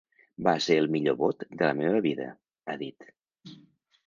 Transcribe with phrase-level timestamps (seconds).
[0.45, 2.27] Va ser el millor vot de la meva vida,
[2.75, 3.13] ha dit.